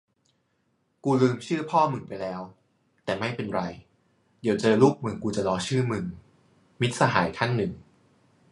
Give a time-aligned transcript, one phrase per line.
[1.03, 2.41] กูลืมชื่อพ่อมึงไปแล้ว
[3.03, 3.61] แต่ไม่เป็นไร
[4.41, 6.03] เดี๋ยวเจอลูกมึงกูจะล้อชื่อมึง
[6.81, 7.71] มิตรสหายท่านหนึ่ง